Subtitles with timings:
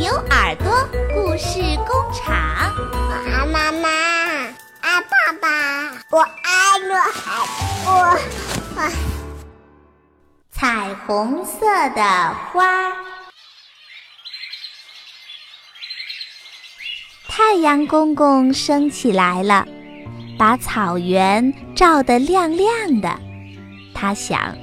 [0.00, 2.72] 牛耳朵故事工厂。
[2.90, 3.86] 我爱妈妈，
[4.80, 6.94] 爱爸爸，我爱我
[7.84, 7.90] 我
[8.76, 8.90] 我。
[10.50, 12.90] 彩虹色的花，
[17.28, 19.68] 太阳公公升起来了，
[20.38, 23.20] 把草原照得亮亮的。
[23.94, 24.56] 他想：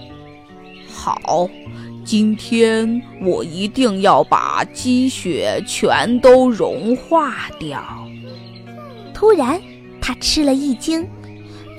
[0.91, 1.47] 好。
[2.07, 7.83] 今天我一定要把积雪全都融化掉。
[9.13, 9.59] 突然，
[9.99, 11.05] 他吃了一惊，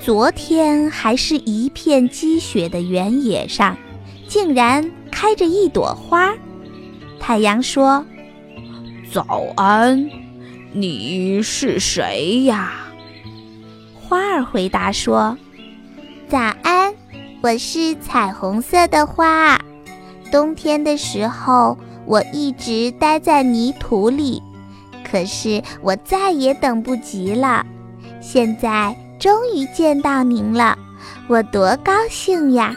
[0.04, 3.74] 昨天还是一片积雪的原野上，
[4.28, 6.34] 竟然开着一朵花。
[7.18, 8.04] 太阳说
[9.10, 10.10] ：“早安，
[10.72, 12.72] 你是谁呀？”
[13.98, 15.38] 花儿回答说
[16.28, 16.94] ：“早安，
[17.40, 19.57] 我是彩虹色的花。”
[20.30, 24.42] 冬天的时候，我一直待在泥土里，
[25.08, 27.64] 可是我再也等不及了。
[28.20, 30.76] 现在终于见到您了，
[31.28, 32.74] 我多高兴呀！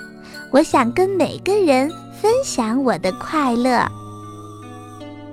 [0.52, 1.90] 我想跟每个人
[2.22, 3.86] 分享我的快乐。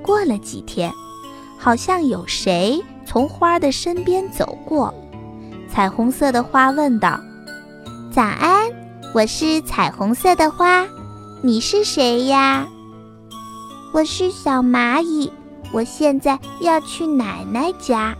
[0.00, 0.92] 过了几天，
[1.58, 4.94] 好像有谁从花的身边走过。
[5.68, 7.20] 彩虹色的花问道
[8.10, 8.70] ：“早安，
[9.12, 10.86] 我是彩虹色的花。”
[11.40, 12.66] 你是谁呀？
[13.94, 15.30] 我是小蚂蚁，
[15.72, 18.16] 我现在要去奶奶家，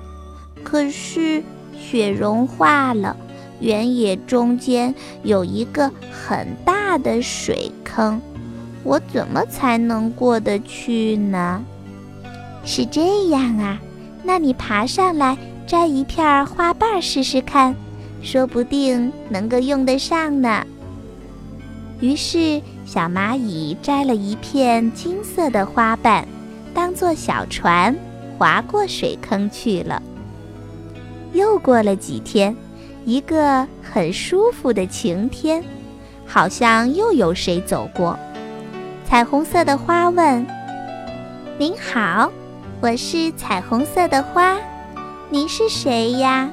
[0.63, 1.43] 可是
[1.77, 3.17] 雪融化了，
[3.59, 8.21] 原野中间有一个很大的水坑，
[8.85, 11.61] 我怎么才能过得去呢？
[12.65, 13.81] 是这样啊，
[14.23, 17.75] 那你爬上来摘一片花瓣试试看，
[18.23, 20.65] 说不定能够用得上呢。
[22.01, 26.27] 于是，小蚂蚁摘了一片金色的花瓣，
[26.73, 27.95] 当做小船
[28.39, 30.03] 划过水坑去了。
[31.35, 32.57] 又过了几天，
[33.05, 35.63] 一个很舒服的晴天，
[36.25, 38.19] 好像又有谁走过。
[39.05, 40.47] 彩虹色的花问
[41.61, 42.33] ：“您好，
[42.81, 44.57] 我是彩虹色的花，
[45.29, 46.49] 您是谁呀？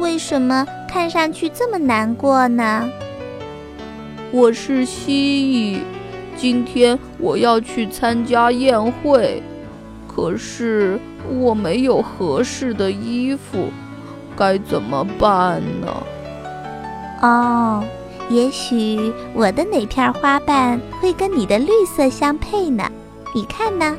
[0.00, 2.90] 为什么看上去这么难过呢？”
[4.36, 5.80] 我是蜥蜴，
[6.36, 9.42] 今天我要去参加宴会，
[10.06, 11.00] 可是
[11.40, 13.70] 我没有合适的衣服，
[14.36, 16.02] 该怎么办呢？
[17.22, 17.82] 哦，
[18.28, 22.84] 也许我的哪片花瓣会跟你的绿色相配呢？
[23.34, 23.96] 你看呢？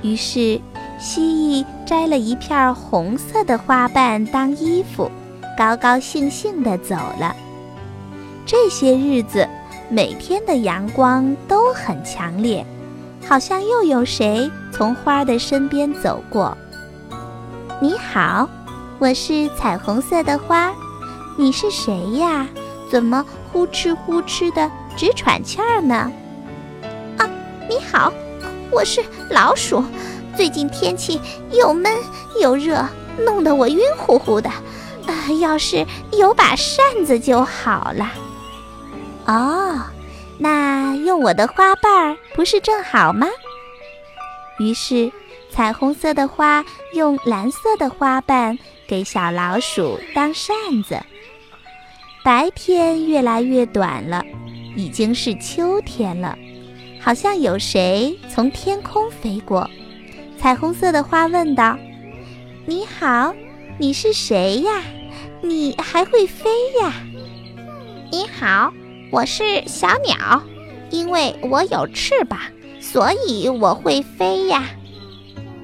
[0.00, 0.58] 于是，
[0.98, 1.20] 蜥
[1.62, 5.10] 蜴摘了一片红色的花瓣当衣服，
[5.58, 7.36] 高高兴兴地走了。
[8.52, 9.48] 这些日子，
[9.88, 12.62] 每天的阳光都很强烈，
[13.26, 16.54] 好像又有谁从花的身边走过。
[17.80, 18.46] 你好，
[18.98, 20.70] 我是彩虹色的花，
[21.38, 22.46] 你是谁呀？
[22.90, 26.12] 怎么呼哧呼哧的直喘气儿呢？
[27.16, 27.26] 啊，
[27.70, 28.12] 你好，
[28.70, 29.82] 我是老鼠，
[30.36, 31.18] 最近天气
[31.50, 31.90] 又闷
[32.38, 32.86] 又热，
[33.18, 34.50] 弄得我晕乎乎的。
[35.06, 38.12] 啊，要是有把扇子就好了。
[39.32, 39.80] 哦，
[40.38, 43.26] 那用我的花瓣儿不是正好吗？
[44.58, 45.10] 于是，
[45.50, 46.62] 彩虹色的花
[46.92, 50.54] 用蓝色的花瓣给小老鼠当扇
[50.86, 51.00] 子。
[52.22, 54.22] 白天越来越短了，
[54.76, 56.36] 已经是秋天了。
[57.00, 59.68] 好像有谁从天空飞过。
[60.38, 61.78] 彩虹色的花问道
[62.66, 63.34] ：“你好，
[63.78, 64.82] 你是谁呀？
[65.40, 66.50] 你还会飞
[66.82, 66.92] 呀？”
[68.12, 68.70] 你好。
[69.12, 70.42] 我是小鸟，
[70.88, 72.40] 因为我有翅膀，
[72.80, 74.64] 所以我会飞呀。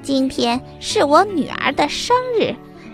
[0.03, 2.53] 今天是我女儿的生日，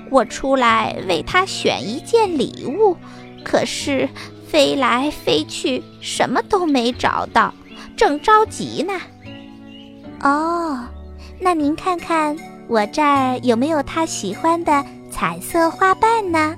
[0.10, 2.96] 我出来为她选一件礼物，
[3.44, 4.08] 可是
[4.48, 7.54] 飞来飞去什么都没找到，
[7.98, 8.94] 正着急呢。
[10.22, 10.86] 哦，
[11.38, 12.34] 那您看看
[12.70, 16.56] 我这儿有没有她喜欢的彩色花瓣呢？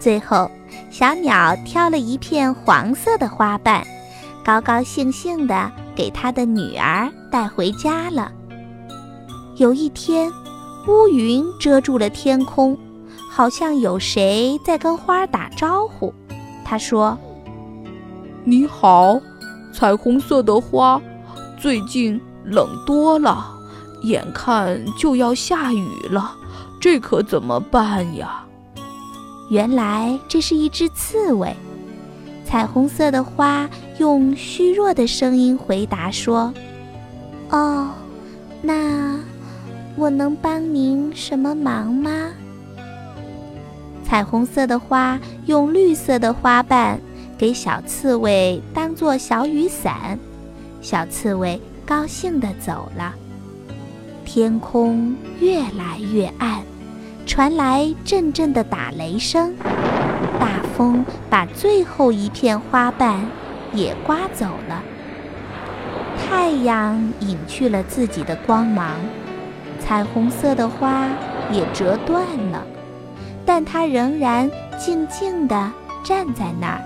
[0.00, 0.50] 最后。
[0.90, 3.86] 小鸟挑了一片黄色的花瓣，
[4.44, 8.32] 高高兴兴地给它的女儿带回家了。
[9.56, 10.30] 有一天，
[10.86, 12.78] 乌云遮住了天空，
[13.30, 16.12] 好像有谁在跟花打招呼。
[16.64, 17.18] 他说
[18.44, 19.20] ：“你好，
[19.72, 21.00] 彩虹色的花，
[21.58, 23.46] 最近冷多了，
[24.02, 26.34] 眼看就要下雨了，
[26.80, 28.44] 这可怎么办呀？”
[29.48, 31.54] 原来这是一只刺猬，
[32.44, 36.52] 彩虹色的花用虚弱的声音回答说
[37.50, 37.90] ：“哦，
[38.60, 39.18] 那
[39.96, 42.30] 我能帮您什么忙吗？
[44.04, 47.00] 彩虹色的花用绿色的花瓣
[47.38, 50.18] 给小刺猬当做小雨伞，
[50.80, 53.14] 小刺猬高兴地走了。
[54.24, 56.62] 天空越来越暗，
[57.26, 59.52] 传来阵阵的打雷声，
[60.38, 63.20] 大风把最后一片花瓣
[63.72, 64.82] 也刮走了。
[66.16, 68.92] 太阳隐去了自己的光芒，
[69.80, 71.08] 彩虹色的花
[71.50, 72.64] 也折断了。
[73.44, 75.72] 但它仍然静静地
[76.04, 76.80] 站在那儿。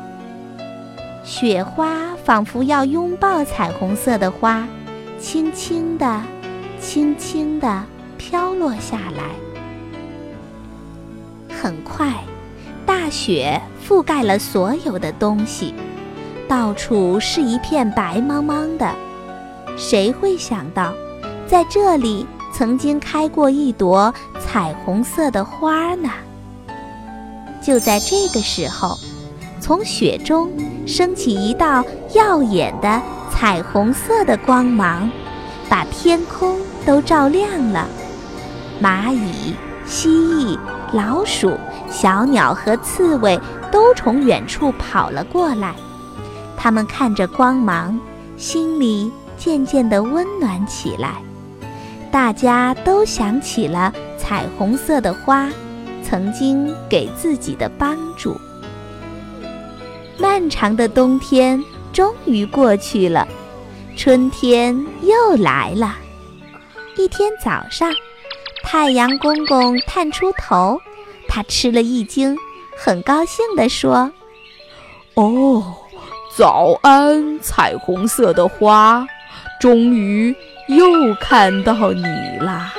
[1.23, 4.67] 雪花仿佛要拥抱彩虹色的花，
[5.19, 6.23] 轻轻地、
[6.81, 7.85] 轻轻地
[8.17, 9.50] 飘落下来。
[11.63, 12.15] 很快，
[12.87, 15.75] 大雪覆盖了所有的东西，
[16.49, 18.91] 到处是一片白茫茫的。
[19.77, 20.95] 谁会想到，
[21.47, 26.09] 在这里曾经开过一朵彩虹色的花呢？
[27.61, 28.99] 就在这个时候，
[29.61, 30.51] 从雪中
[30.87, 31.85] 升起一道
[32.15, 35.11] 耀眼的彩虹色的光芒，
[35.69, 37.87] 把天空都照亮了。
[38.83, 39.55] 蚂蚁、
[39.85, 40.59] 蜥蜴、
[40.93, 41.57] 老鼠、
[41.89, 43.39] 小鸟和刺猬
[43.71, 45.75] 都从远处跑了过来。
[46.57, 47.99] 它们看着光芒，
[48.37, 51.23] 心里渐渐地温暖起来。
[52.11, 55.49] 大家都想起了彩虹色的花。
[56.03, 58.37] 曾经给自己的帮助。
[60.19, 63.29] 漫长的冬天终于过去了，
[63.97, 65.95] 春天又来了。
[66.97, 67.93] 一天早上，
[68.73, 70.81] 太阳公公探出头，
[71.27, 72.37] 他吃了一惊，
[72.79, 74.13] 很高兴地说
[75.15, 75.75] ：“哦，
[76.37, 79.05] 早安，彩虹色的花，
[79.59, 80.33] 终于
[80.69, 82.05] 又看到你
[82.39, 82.73] 啦！”